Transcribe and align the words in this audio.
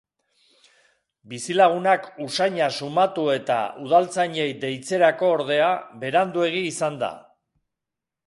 Bizilagunak 1.33 2.07
usaina 2.27 2.69
sumatu 2.79 3.27
eta 3.35 3.57
udaltzainei 3.83 4.47
deitzerako 4.65 5.29
ordea 5.35 5.71
beranduegi 6.05 6.65
izan 6.73 6.97
da. 7.05 7.11